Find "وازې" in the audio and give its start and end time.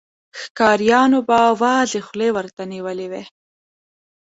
1.61-1.99